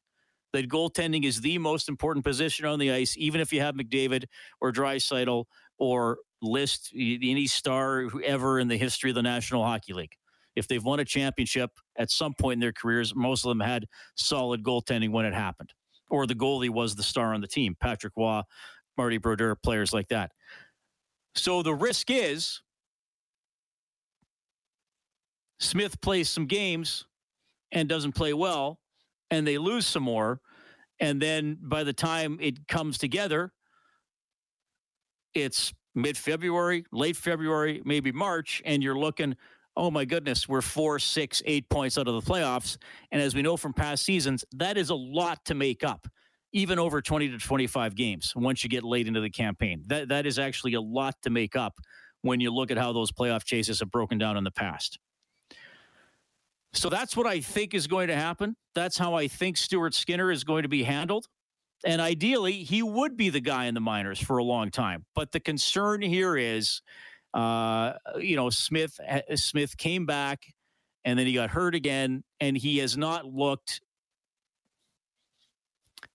That 0.53 0.69
goaltending 0.69 1.25
is 1.25 1.43
the 1.43 1.59
most 1.59 1.89
important 1.89 2.25
position 2.25 2.65
on 2.65 2.79
the 2.79 2.91
ice, 2.91 3.15
even 3.19 3.41
if 3.41 3.53
you 3.53 3.61
have 3.61 3.75
McDavid 3.75 4.25
or 4.61 4.73
Draisaitl 4.73 5.45
or 5.79 6.19
list 6.43 6.91
any 6.95 7.47
star 7.47 8.09
ever 8.25 8.59
in 8.59 8.69
the 8.69 8.77
history 8.79 9.11
of 9.11 9.15
the 9.15 9.23
National 9.23 9.63
Hockey 9.63 9.93
League. 9.93 10.17
If 10.57 10.69
they've 10.69 10.83
won 10.83 11.01
a 11.01 11.05
championship 11.05 11.71
at 11.97 12.11
some 12.11 12.35
point 12.35 12.55
in 12.55 12.61
their 12.61 12.73
careers, 12.73 13.15
most 13.15 13.45
of 13.45 13.51
them 13.51 13.61
had 13.61 13.87
solid 14.17 14.63
goaltending 14.63 15.11
when 15.11 15.25
it 15.25 15.35
happened, 15.35 15.73
or 16.11 16.27
the 16.27 16.35
goalie 16.35 16.71
was 16.71 16.95
the 16.95 17.03
star 17.03 17.35
on 17.35 17.41
the 17.41 17.47
team. 17.47 17.77
Patrick 17.81 18.13
Roy, 18.17 18.43
Marty 18.97 19.19
Brodeur, 19.19 19.55
players 19.55 19.93
like 19.93 20.09
that. 20.09 20.33
So 21.35 21.63
the 21.63 21.75
risk 21.75 22.11
is 22.11 22.61
Smith 25.61 26.01
plays 26.01 26.29
some 26.29 26.47
games 26.47 27.07
and 27.71 27.89
doesn't 27.89 28.13
play 28.13 28.33
well, 28.33 28.81
and 29.31 29.47
they 29.47 29.59
lose 29.59 29.87
some 29.87 30.03
more. 30.03 30.41
And 30.99 31.21
then 31.21 31.59
by 31.63 31.85
the 31.85 31.93
time 31.93 32.39
it 32.41 32.67
comes 32.67 32.99
together, 32.99 33.53
it's 35.35 35.73
mid 35.95 36.17
February, 36.17 36.85
late 36.93 37.17
February, 37.17 37.83
maybe 37.85 38.11
March, 38.11 38.61
and 38.65 38.83
you're 38.83 38.99
looking, 38.99 39.37
oh 39.81 39.91
my 39.91 40.05
goodness, 40.05 40.47
we're 40.47 40.61
four, 40.61 40.99
six, 40.99 41.43
eight 41.47 41.67
points 41.71 41.97
out 41.97 42.07
of 42.07 42.13
the 42.13 42.31
playoffs. 42.31 42.77
And 43.11 43.23
as 43.23 43.35
we 43.35 43.41
know 43.41 43.57
from 43.57 43.73
past 43.73 44.05
seasons, 44.05 44.45
that 44.53 44.77
is 44.77 44.91
a 44.91 44.95
lot 44.95 45.43
to 45.47 45.55
make 45.55 45.83
up, 45.83 46.07
even 46.53 46.79
over 46.79 47.01
20 47.01 47.31
to 47.31 47.39
25 47.39 47.95
games 47.95 48.35
once 48.37 48.63
you 48.63 48.69
get 48.69 48.85
late 48.85 49.09
into 49.09 49.23
the 49.23 49.31
campaign. 49.31 49.83
That, 49.87 50.11
that 50.11 50.27
is 50.27 50.39
actually 50.39 50.75
a 50.75 50.83
lot 50.83 51.15
to 51.23 51.31
make 51.31 51.57
up 51.57 51.79
when 52.21 52.41
you 52.41 52.53
look 52.53 52.71
at 52.71 52.77
how 52.77 52.93
those 52.93 53.11
playoff 53.11 53.45
chases 53.45 53.81
have 53.81 53.91
broken 53.91 54.19
down 54.19 54.37
in 54.37 54.45
the 54.45 54.51
past. 54.51 54.99
So 56.75 56.91
that's 56.91 57.17
what 57.17 57.27
I 57.27 57.41
think 57.41 57.73
is 57.73 57.87
going 57.87 58.09
to 58.09 58.17
happen. 58.17 58.57
That's 58.75 58.99
how 58.99 59.15
I 59.15 59.29
think 59.29 59.57
Stuart 59.57 59.95
Skinner 59.95 60.31
is 60.31 60.45
going 60.45 60.65
to 60.65 60.69
be 60.69 60.83
handled. 60.83 61.27
And 61.87 62.03
ideally, 62.03 62.65
he 62.65 62.83
would 62.83 63.17
be 63.17 63.31
the 63.31 63.41
guy 63.41 63.65
in 63.65 63.73
the 63.73 63.81
minors 63.81 64.21
for 64.21 64.37
a 64.37 64.45
long 64.45 64.71
time. 64.71 65.07
But 65.15 65.33
the 65.33 65.41
concern 65.41 66.03
here 66.03 66.37
is, 66.37 66.83
uh, 67.35 67.93
you 68.19 68.37
know, 68.37 68.51
Smith 68.51 68.99
Smith 69.35 69.77
came 69.77 70.07
back, 70.07 70.53
and 71.05 71.19
then 71.19 71.27
he 71.27 71.33
got 71.33 71.51
hurt 71.51 71.75
again, 71.75 72.25
and 72.41 72.57
he 72.57 72.79
has 72.79 72.97
not 72.97 73.27
looked. 73.27 73.81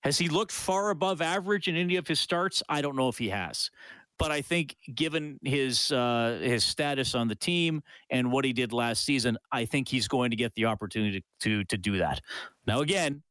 Has 0.01 0.17
he 0.17 0.29
looked 0.29 0.51
far 0.51 0.91
above 0.91 1.21
average 1.21 1.67
in 1.67 1.75
any 1.75 1.95
of 1.95 2.07
his 2.07 2.19
starts? 2.19 2.61
I 2.69 2.81
don't 2.81 2.95
know 2.95 3.09
if 3.09 3.17
he 3.17 3.29
has, 3.29 3.71
but 4.19 4.31
I 4.31 4.41
think 4.41 4.75
given 4.93 5.39
his 5.43 5.91
uh, 5.91 6.39
his 6.41 6.63
status 6.63 7.15
on 7.15 7.27
the 7.27 7.35
team 7.35 7.81
and 8.09 8.31
what 8.31 8.45
he 8.45 8.53
did 8.53 8.73
last 8.73 9.03
season, 9.03 9.37
I 9.51 9.65
think 9.65 9.87
he's 9.87 10.07
going 10.07 10.29
to 10.31 10.35
get 10.35 10.53
the 10.55 10.65
opportunity 10.65 11.21
to 11.21 11.49
to, 11.49 11.63
to 11.65 11.77
do 11.77 11.97
that. 11.97 12.21
Now, 12.67 12.81
again, 12.81 13.23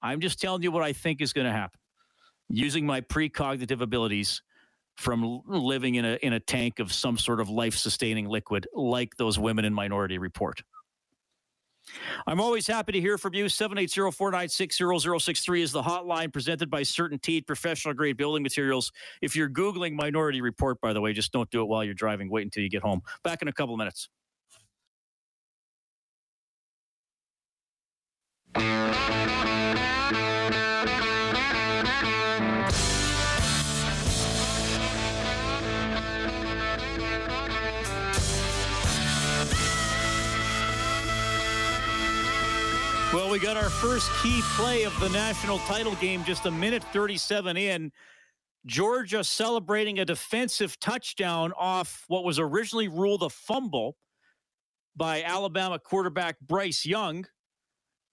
I'm 0.00 0.20
just 0.20 0.40
telling 0.40 0.62
you 0.62 0.72
what 0.72 0.82
I 0.82 0.92
think 0.92 1.20
is 1.20 1.32
going 1.32 1.46
to 1.46 1.52
happen 1.52 1.78
using 2.48 2.84
my 2.84 3.00
precognitive 3.00 3.80
abilities 3.80 4.42
from 4.96 5.42
living 5.46 5.96
in 5.96 6.04
a 6.04 6.18
in 6.22 6.34
a 6.34 6.40
tank 6.40 6.78
of 6.78 6.92
some 6.92 7.18
sort 7.18 7.40
of 7.40 7.48
life 7.48 7.74
sustaining 7.74 8.28
liquid 8.28 8.66
like 8.74 9.16
those 9.16 9.38
women 9.38 9.64
in 9.64 9.72
Minority 9.72 10.18
Report. 10.18 10.62
I'm 12.26 12.40
always 12.40 12.66
happy 12.66 12.92
to 12.92 13.00
hear 13.00 13.16
from 13.18 13.34
you. 13.34 13.44
780-496-0063 13.46 15.62
is 15.62 15.72
the 15.72 15.82
hotline 15.82 16.32
presented 16.32 16.70
by 16.70 16.82
CertainTeed 16.82 17.44
Professional 17.46 17.94
Grade 17.94 18.16
Building 18.16 18.42
Materials. 18.42 18.92
If 19.20 19.34
you're 19.34 19.50
Googling 19.50 19.94
Minority 19.94 20.40
Report, 20.40 20.80
by 20.80 20.92
the 20.92 21.00
way, 21.00 21.12
just 21.12 21.32
don't 21.32 21.50
do 21.50 21.62
it 21.62 21.66
while 21.66 21.82
you're 21.82 21.94
driving. 21.94 22.30
Wait 22.30 22.44
until 22.44 22.62
you 22.62 22.70
get 22.70 22.82
home. 22.82 23.00
Back 23.24 23.42
in 23.42 23.48
a 23.48 23.52
couple 23.52 23.74
of 23.74 23.78
minutes. 23.78 24.08
Got 43.42 43.56
our 43.56 43.70
first 43.70 44.08
key 44.22 44.40
play 44.54 44.84
of 44.84 44.96
the 45.00 45.08
national 45.08 45.58
title 45.60 45.96
game 45.96 46.22
just 46.22 46.46
a 46.46 46.50
minute 46.50 46.84
37 46.92 47.56
in. 47.56 47.90
Georgia 48.66 49.24
celebrating 49.24 49.98
a 49.98 50.04
defensive 50.04 50.78
touchdown 50.78 51.52
off 51.58 52.04
what 52.06 52.22
was 52.22 52.38
originally 52.38 52.86
ruled 52.86 53.24
a 53.24 53.28
fumble 53.28 53.96
by 54.94 55.24
Alabama 55.24 55.80
quarterback 55.80 56.38
Bryce 56.40 56.86
Young. 56.86 57.26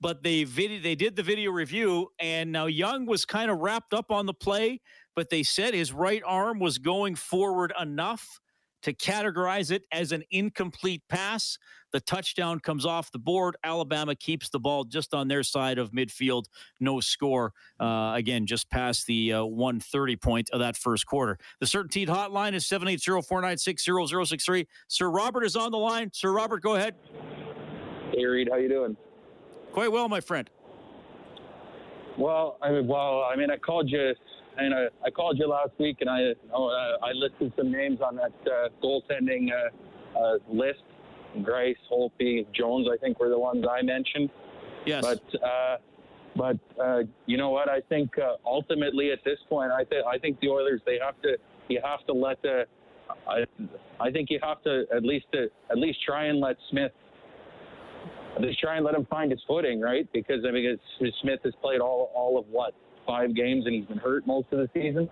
But 0.02 0.24
they 0.24 0.46
they 0.46 0.96
did 0.96 1.16
the 1.16 1.22
video 1.22 1.52
review, 1.52 2.08
and 2.20 2.52
now 2.52 2.66
Young 2.66 3.06
was 3.06 3.24
kind 3.24 3.52
of 3.52 3.60
wrapped 3.60 3.94
up 3.94 4.10
on 4.10 4.26
the 4.26 4.34
play, 4.34 4.82
but 5.16 5.30
they 5.30 5.44
said 5.44 5.76
his 5.76 5.94
right 5.94 6.24
arm 6.26 6.58
was 6.58 6.80
going 6.80 7.14
forward 7.14 7.72
enough 7.80 8.40
to 8.82 8.94
categorize 8.94 9.70
it 9.70 9.84
as 9.92 10.12
an 10.12 10.24
incomplete 10.32 11.04
pass. 11.08 11.60
The 11.92 12.02
touchdown 12.02 12.60
comes 12.60 12.86
off 12.86 13.12
the 13.12 13.20
board. 13.20 13.56
Alabama 13.64 14.16
keeps 14.16 14.50
the 14.50 14.60
ball 14.60 14.84
just 14.84 15.14
on 15.14 15.28
their 15.28 15.44
side 15.44 15.78
of 15.78 15.92
midfield. 15.92 16.46
No 16.80 17.00
score. 17.00 17.54
Uh, 17.80 18.14
again, 18.16 18.46
just 18.46 18.70
past 18.70 19.08
the 19.08 19.34
uh, 19.34 19.46
130 19.46 20.16
point 20.18 20.50
of 20.52 20.60
that 20.60 20.78
first 20.78 21.06
quarter. 21.06 21.38
The 21.60 21.66
CertainTeed 21.66 22.08
hotline 22.08 22.54
is 22.54 22.66
780-496-0063. 22.66 24.68
Sir 24.88 25.10
Robert 25.10 25.44
is 25.44 25.56
on 25.56 25.72
the 25.72 25.78
line. 25.78 26.12
Sir 26.14 26.32
Robert, 26.32 26.62
go 26.62 26.76
ahead. 26.76 26.96
Hey, 28.14 28.26
Reed. 28.26 28.50
How 28.52 28.58
you 28.58 28.70
doing? 28.70 28.96
Quite 29.72 29.92
well, 29.92 30.10
my 30.10 30.20
friend. 30.20 30.50
Well, 32.18 32.58
I 32.62 32.72
mean, 32.72 32.88
well, 32.88 33.28
I 33.32 33.36
mean, 33.36 33.50
I 33.50 33.58
called 33.58 33.90
you 33.90 34.14
and 34.60 34.74
I, 34.74 34.88
I 35.06 35.10
called 35.10 35.40
you 35.40 35.48
last 35.48 35.72
week, 35.80 35.98
and 36.02 36.10
I 36.10 36.32
uh, 36.54 36.98
I 37.02 37.14
listed 37.14 37.54
some 37.58 37.72
names 37.72 38.00
on 38.02 38.16
that 38.18 38.34
uh, 38.46 38.68
goaltending 38.84 39.50
uh, 39.52 40.20
uh, 40.20 40.38
list. 40.48 40.84
Greiss, 41.38 41.76
Holtby, 41.92 42.46
Jones, 42.54 42.88
I 42.92 42.98
think 42.98 43.20
were 43.20 43.30
the 43.30 43.40
ones 43.40 43.66
I 43.70 43.82
mentioned. 43.82 44.30
Yes. 44.86 45.04
But 45.04 45.44
uh, 45.44 45.78
but 46.36 46.58
uh, 46.82 47.00
you 47.26 47.38
know 47.38 47.50
what? 47.50 47.70
I 47.70 47.82
think 47.90 48.18
uh, 48.18 48.36
ultimately 48.46 49.12
at 49.12 49.20
this 49.24 49.40
point, 49.50 49.72
I 49.72 49.84
think 49.84 50.06
I 50.06 50.18
think 50.18 50.40
the 50.40 50.50
Oilers 50.50 50.82
they 50.86 50.98
have 51.04 51.22
to 51.22 51.38
you 51.68 51.80
have 51.84 52.06
to 52.08 52.14
let 52.14 52.42
the 52.42 52.66
I, 53.28 53.46
I 54.00 54.12
think 54.12 54.30
you 54.30 54.40
have 54.44 54.62
to 54.64 54.86
at 54.96 55.04
least 55.04 55.26
uh, 55.34 55.46
at 55.72 55.78
least 55.78 56.00
try 56.06 56.26
and 56.26 56.40
let 56.40 56.56
Smith 56.70 56.92
at 58.36 58.42
least 58.42 58.60
try 58.60 58.76
and 58.78 58.86
let 58.86 58.96
him 58.96 59.06
find 59.10 59.32
his 59.32 59.42
footing, 59.48 59.82
right? 59.82 60.08
Because 60.14 60.46
I 60.48 60.52
mean, 60.52 60.66
it's, 60.66 61.16
Smith 61.22 61.40
has 61.44 61.54
played 61.62 61.82
all 61.82 62.12
all 62.16 62.38
of 62.38 62.46
what 62.50 62.74
five 63.06 63.36
games 63.36 63.66
and 63.66 63.74
he's 63.74 63.86
been 63.86 63.98
hurt 63.98 64.26
most 64.28 64.48
of 64.52 64.60
the 64.60 64.70
season. 64.74 65.10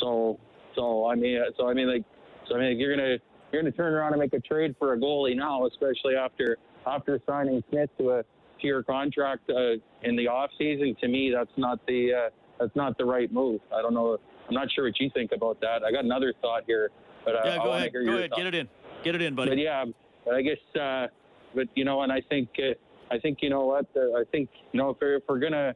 So, 0.00 0.38
so 0.74 1.06
I 1.06 1.14
mean, 1.14 1.40
so 1.56 1.68
I 1.68 1.74
mean, 1.74 1.88
like, 1.88 2.04
so 2.48 2.56
I 2.56 2.60
mean, 2.60 2.70
like 2.70 2.78
you're 2.78 2.94
gonna 2.94 3.16
you're 3.52 3.62
gonna 3.62 3.72
turn 3.72 3.94
around 3.94 4.12
and 4.12 4.20
make 4.20 4.32
a 4.32 4.40
trade 4.40 4.74
for 4.78 4.92
a 4.92 4.98
goalie 4.98 5.36
now, 5.36 5.66
especially 5.66 6.16
after 6.16 6.56
after 6.86 7.20
signing 7.26 7.62
Smith 7.70 7.90
to 7.98 8.10
a 8.10 8.22
tier 8.60 8.82
contract 8.82 9.48
uh, 9.50 9.72
in 10.02 10.16
the 10.16 10.28
off 10.28 10.50
season. 10.58 10.96
To 11.00 11.08
me, 11.08 11.32
that's 11.34 11.50
not 11.56 11.84
the 11.86 12.12
uh, 12.12 12.30
that's 12.58 12.74
not 12.76 12.98
the 12.98 13.04
right 13.04 13.32
move. 13.32 13.60
I 13.74 13.82
don't 13.82 13.94
know. 13.94 14.18
I'm 14.48 14.54
not 14.54 14.68
sure 14.72 14.84
what 14.84 14.98
you 15.00 15.10
think 15.12 15.32
about 15.32 15.60
that. 15.60 15.82
I 15.82 15.90
got 15.90 16.04
another 16.04 16.32
thought 16.40 16.64
here, 16.66 16.90
but 17.24 17.34
uh, 17.34 17.40
yeah, 17.44 17.56
go 17.56 17.72
ahead. 17.72 17.92
Go 17.92 18.00
ahead. 18.00 18.30
Thoughts. 18.30 18.42
Get 18.42 18.46
it 18.46 18.54
in. 18.54 18.68
Get 19.04 19.14
it 19.14 19.22
in, 19.22 19.34
buddy. 19.34 19.50
But 19.50 19.58
yeah, 19.58 19.84
I 20.32 20.42
guess. 20.42 20.80
Uh, 20.80 21.06
but 21.54 21.68
you 21.74 21.84
know, 21.84 22.02
and 22.02 22.12
I 22.12 22.20
think 22.28 22.48
uh, 22.58 22.74
I 23.14 23.18
think 23.18 23.38
you 23.42 23.50
know 23.50 23.66
what 23.66 23.86
uh, 23.96 24.18
I 24.18 24.24
think 24.32 24.50
you 24.72 24.80
know 24.80 24.90
if 24.90 24.96
we're, 25.00 25.16
if 25.16 25.22
we're 25.28 25.38
gonna 25.38 25.74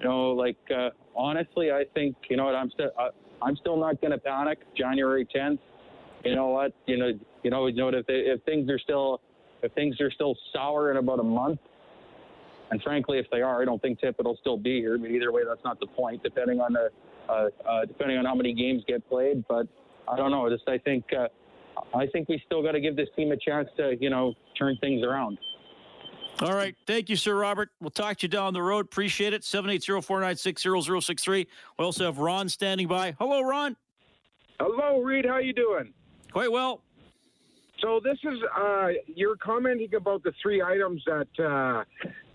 you 0.00 0.06
know, 0.06 0.30
like 0.32 0.56
uh, 0.74 0.90
honestly, 1.16 1.70
I 1.70 1.84
think 1.94 2.16
you 2.28 2.36
know 2.36 2.44
what 2.44 2.54
I'm 2.54 2.70
still 2.70 2.90
I'm 3.42 3.56
still 3.56 3.76
not 3.76 4.00
going 4.00 4.12
to 4.12 4.18
panic. 4.18 4.58
January 4.76 5.26
10th. 5.34 5.58
You 6.24 6.34
know 6.34 6.48
what? 6.48 6.72
You 6.86 6.96
know, 6.96 7.12
you 7.42 7.50
know, 7.50 7.66
you 7.66 7.76
know 7.76 7.88
if 7.88 8.06
they, 8.06 8.14
if 8.14 8.42
things 8.44 8.70
are 8.70 8.78
still 8.78 9.20
if 9.62 9.72
things 9.72 10.00
are 10.00 10.10
still 10.10 10.36
sour 10.52 10.90
in 10.90 10.98
about 10.98 11.20
a 11.20 11.24
month, 11.24 11.60
and 12.70 12.82
frankly, 12.82 13.18
if 13.18 13.26
they 13.30 13.40
are, 13.40 13.62
I 13.62 13.64
don't 13.64 13.80
think 13.80 14.00
Tippett 14.00 14.24
will 14.24 14.36
still 14.40 14.56
be 14.56 14.80
here. 14.80 14.98
But 14.98 15.10
either 15.10 15.32
way, 15.32 15.42
that's 15.46 15.64
not 15.64 15.80
the 15.80 15.86
point. 15.86 16.22
Depending 16.22 16.60
on 16.60 16.72
the 16.72 16.90
uh, 17.28 17.48
uh, 17.66 17.84
depending 17.84 18.18
on 18.18 18.24
how 18.24 18.34
many 18.34 18.52
games 18.52 18.82
get 18.86 19.08
played, 19.08 19.44
but 19.48 19.66
I 20.08 20.16
don't 20.16 20.30
know. 20.30 20.48
Just 20.48 20.68
I 20.68 20.78
think 20.78 21.04
uh, 21.12 21.28
I 21.94 22.06
think 22.06 22.28
we 22.28 22.42
still 22.46 22.62
got 22.62 22.72
to 22.72 22.80
give 22.80 22.96
this 22.96 23.08
team 23.16 23.32
a 23.32 23.36
chance 23.36 23.68
to 23.76 23.96
you 24.00 24.10
know 24.10 24.34
turn 24.58 24.76
things 24.80 25.02
around. 25.02 25.38
All 26.40 26.52
right. 26.52 26.74
Thank 26.86 27.08
you, 27.08 27.16
Sir 27.16 27.36
Robert. 27.36 27.70
We'll 27.80 27.90
talk 27.90 28.18
to 28.18 28.24
you 28.24 28.28
down 28.28 28.54
the 28.54 28.62
road. 28.62 28.86
Appreciate 28.86 29.32
it. 29.32 29.42
780-496-0063. 29.42 31.46
We 31.78 31.84
also 31.84 32.06
have 32.06 32.18
Ron 32.18 32.48
standing 32.48 32.88
by. 32.88 33.14
Hello, 33.20 33.40
Ron. 33.40 33.76
Hello, 34.58 35.00
Reed. 35.00 35.26
How 35.26 35.38
you 35.38 35.52
doing? 35.52 35.94
Quite 36.34 36.50
well. 36.50 36.82
So 37.80 38.00
this 38.02 38.18
is 38.24 38.40
uh, 38.58 38.88
you're 39.06 39.36
commenting 39.36 39.94
about 39.94 40.24
the 40.24 40.32
three 40.42 40.60
items 40.60 41.00
that 41.06 41.28
uh, 41.38 41.84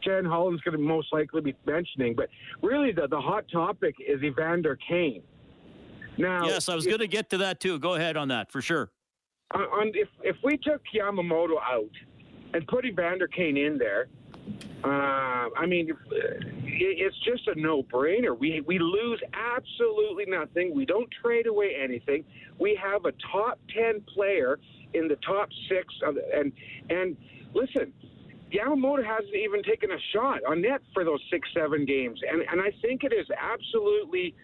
Ken 0.02 0.24
Holland's 0.24 0.62
going 0.62 0.78
to 0.78 0.82
most 0.82 1.12
likely 1.12 1.42
be 1.42 1.54
mentioning, 1.66 2.16
but 2.16 2.30
really 2.62 2.94
the, 2.94 3.10
the 3.10 3.20
hot 3.20 3.44
topic 3.52 3.96
is 4.00 4.24
Evander 4.24 4.78
Kane. 4.88 5.22
Now, 6.18 6.46
yes, 6.46 6.70
I 6.70 6.76
was 6.76 6.86
going 6.86 7.00
to 7.00 7.08
get 7.08 7.30
to 7.32 7.38
that 7.40 7.60
too. 7.60 7.78
Go 7.78 7.96
ahead 7.96 8.16
on 8.16 8.30
that 8.30 8.54
for 8.54 8.62
sure. 8.62 8.90
On, 9.54 9.92
if 9.94 10.08
if 10.24 10.38
we 10.46 10.56
took 10.56 10.82
Yamamoto 10.96 11.58
out 11.62 11.92
and 12.54 12.66
put 12.68 12.86
Evander 12.86 13.28
Kane 13.28 13.58
in 13.58 13.78
there, 13.78 14.08
uh, 14.84 14.88
I 15.58 15.66
mean, 15.68 15.92
it's 16.64 17.20
just 17.26 17.48
a 17.48 17.60
no-brainer. 17.60 18.38
We 18.38 18.62
we 18.66 18.80
lose 18.80 19.22
absolutely 19.34 20.26
nothing. 20.28 20.74
We 20.74 20.86
don't 20.86 21.10
trade 21.22 21.48
away 21.48 21.76
anything. 21.82 22.24
We 22.60 22.80
have 22.82 23.06
a 23.06 23.12
top 23.32 23.60
ten 23.76 24.02
player 24.14 24.60
in 24.94 25.08
the 25.08 25.18
top 25.18 25.50
six, 25.68 25.94
and 26.34 26.52
and 26.90 27.18
listen, 27.54 27.94
Yamamoto 28.52 29.06
hasn't 29.06 29.36
even 29.36 29.64
taken 29.64 29.92
a 29.92 30.00
shot 30.14 30.40
on 30.48 30.62
net 30.62 30.82
for 30.94 31.04
those 31.04 31.22
six 31.30 31.48
seven 31.54 31.86
games, 31.86 32.20
and 32.30 32.42
and 32.50 32.62
I 32.62 32.72
think 32.82 33.04
it 33.04 33.14
is 33.14 33.28
absolutely. 33.38 34.36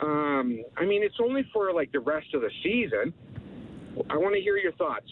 Um, 0.00 0.64
I 0.78 0.86
mean, 0.86 1.02
it's 1.02 1.18
only 1.20 1.44
for 1.52 1.74
like 1.74 1.92
the 1.92 2.00
rest 2.00 2.32
of 2.32 2.40
the 2.40 2.50
season. 2.62 3.12
I 4.08 4.16
want 4.16 4.34
to 4.34 4.40
hear 4.40 4.56
your 4.56 4.72
thoughts. 4.72 5.10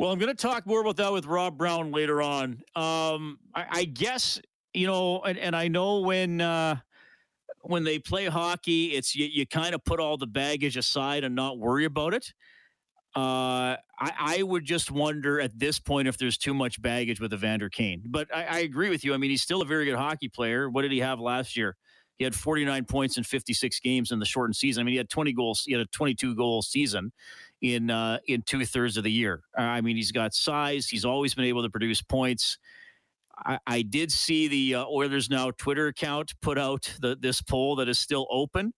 Well, 0.00 0.10
I'm 0.10 0.18
going 0.18 0.34
to 0.34 0.42
talk 0.42 0.66
more 0.66 0.80
about 0.80 0.96
that 0.96 1.12
with 1.12 1.26
Rob 1.26 1.58
Brown 1.58 1.92
later 1.92 2.22
on. 2.22 2.62
Um, 2.74 3.38
I, 3.54 3.66
I, 3.70 3.84
guess 3.84 4.40
you 4.72 4.86
know, 4.86 5.20
and, 5.20 5.36
and 5.36 5.54
I 5.54 5.68
know 5.68 6.00
when 6.00 6.40
uh, 6.40 6.76
when 7.60 7.84
they 7.84 7.98
play 7.98 8.24
hockey, 8.24 8.92
it's 8.92 9.14
you, 9.14 9.26
you 9.26 9.46
kind 9.46 9.74
of 9.74 9.84
put 9.84 10.00
all 10.00 10.16
the 10.16 10.26
baggage 10.26 10.78
aside 10.78 11.22
and 11.22 11.34
not 11.34 11.58
worry 11.58 11.84
about 11.84 12.14
it. 12.14 12.32
Uh, 13.14 13.76
I, 14.00 14.12
I, 14.18 14.42
would 14.42 14.64
just 14.64 14.90
wonder 14.90 15.38
at 15.38 15.58
this 15.58 15.78
point 15.78 16.08
if 16.08 16.16
there's 16.16 16.38
too 16.38 16.54
much 16.54 16.80
baggage 16.80 17.20
with 17.20 17.34
Evander 17.34 17.68
Kane. 17.68 18.00
But 18.06 18.34
I, 18.34 18.44
I, 18.44 18.58
agree 18.60 18.88
with 18.88 19.04
you. 19.04 19.12
I 19.12 19.18
mean, 19.18 19.28
he's 19.28 19.42
still 19.42 19.60
a 19.60 19.66
very 19.66 19.84
good 19.84 19.96
hockey 19.96 20.28
player. 20.28 20.70
What 20.70 20.80
did 20.80 20.92
he 20.92 21.00
have 21.00 21.20
last 21.20 21.58
year? 21.58 21.76
He 22.20 22.24
had 22.24 22.34
49 22.34 22.84
points 22.84 23.16
in 23.16 23.24
56 23.24 23.80
games 23.80 24.12
in 24.12 24.18
the 24.18 24.26
shortened 24.26 24.54
season. 24.54 24.82
I 24.82 24.84
mean, 24.84 24.92
he 24.92 24.98
had 24.98 25.08
20 25.08 25.32
goals. 25.32 25.62
He 25.64 25.72
had 25.72 25.80
a 25.80 25.86
22 25.86 26.34
goal 26.34 26.60
season 26.60 27.12
in 27.62 27.90
uh, 27.90 28.18
in 28.26 28.42
two 28.42 28.66
thirds 28.66 28.98
of 28.98 29.04
the 29.04 29.10
year. 29.10 29.40
I 29.56 29.80
mean, 29.80 29.96
he's 29.96 30.12
got 30.12 30.34
size. 30.34 30.86
He's 30.86 31.06
always 31.06 31.34
been 31.34 31.46
able 31.46 31.62
to 31.62 31.70
produce 31.70 32.02
points. 32.02 32.58
I, 33.38 33.58
I 33.66 33.80
did 33.80 34.12
see 34.12 34.48
the 34.48 34.74
uh, 34.74 34.84
Oilers 34.84 35.30
Now 35.30 35.50
Twitter 35.52 35.86
account 35.86 36.34
put 36.42 36.58
out 36.58 36.94
the, 37.00 37.16
this 37.18 37.40
poll 37.40 37.76
that 37.76 37.88
is 37.88 37.98
still 37.98 38.26
open. 38.28 38.74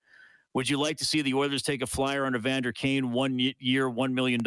Would 0.54 0.70
you 0.70 0.78
like 0.78 0.99
to 0.99 1.04
see 1.04 1.20
the 1.20 1.34
Oilers 1.34 1.64
take 1.64 1.82
a 1.82 1.87
flyer 1.87 2.26
on 2.26 2.37
Evander 2.37 2.70
Kane 2.70 3.11
one 3.11 3.40
year, 3.40 3.90
$1 3.90 4.12
million 4.12 4.40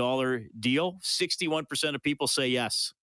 deal? 0.58 1.00
61% 1.04 1.96
of 1.96 2.02
people 2.02 2.28
say 2.28 2.48
yes. 2.48 2.94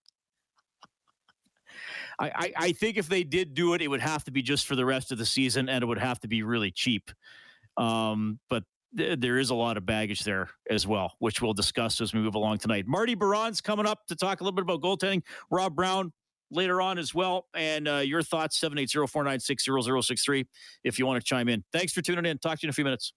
I, 2.29 2.53
I, 2.57 2.73
think 2.73 2.97
if 2.97 3.09
they 3.09 3.25
did 3.25 3.55
do 3.55 3.75
it, 3.75 3.83
it 3.83 3.89
would 3.89 4.01
have 4.01 4.25
to 4.25 4.31
be 4.31 4.43
just 4.43 4.67
for 4.67 4.77
the 4.77 4.85
rest 4.85 5.11
of 5.11 5.19
the 5.19 5.27
season 5.27 5.69
and 5.69 5.83
it 5.83 5.87
would 5.87 5.99
have 5.99 6.21
to 6.21 6.29
be 6.29 6.43
really 6.43 6.71
cheap. 6.71 7.11
Um, 7.77 8.39
but 8.49 8.65
th- 8.97 9.19
there 9.19 9.39
is 9.39 9.51
a 9.51 9.55
lot 9.55 9.77
of 9.77 9.87
baggage 9.87 10.25
there 10.25 10.51
as 10.71 10.87
well, 10.87 11.15
which 11.19 11.43
we'll 11.43 11.53
discuss 11.53 12.01
as 12.01 12.15
we 12.15 12.21
move 12.21 12.35
along 12.35 12.59
tonight. 12.59 12.87
Marty 12.87 13.17
Biron's 13.17 13.61
coming 13.61 13.87
up 13.87 14.07
to 14.07 14.17
talk 14.17 14.41
a 14.41 14.45
little 14.45 14.55
bit 14.55 14.63
about 14.63 14.81
goaltending. 14.81 15.23
Rob 15.51 15.75
Brown 15.75 16.13
later 16.51 16.81
on 16.81 16.99
as 16.99 17.15
well. 17.15 17.47
And 17.55 17.89
uh, 17.89 17.97
your 17.97 18.23
thoughts, 18.23 18.61
780-496-0063, 18.61 20.47
if 20.85 20.99
you 20.99 21.07
want 21.07 21.21
to 21.21 21.25
chime 21.25 21.49
in. 21.49 21.65
Thanks 21.73 21.93
for 21.93 22.03
tuning 22.03 22.27
in. 22.27 22.39
Talk 22.39 22.59
to 22.61 22.65
you 22.65 22.69
in 22.69 22.71
a 22.71 22.75
few 22.75 22.85
minutes. 22.85 23.13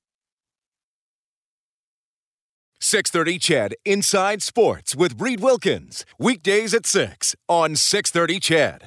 630 2.82 3.40
CHED 3.40 3.76
Inside 3.86 4.44
Sports 4.44 4.96
with 4.96 5.20
Reed 5.20 5.40
Wilkins. 5.40 6.06
Weekdays 6.20 6.74
at 6.74 6.86
6 6.86 7.36
on 7.48 7.76
630 7.76 8.40
CHED. 8.40 8.84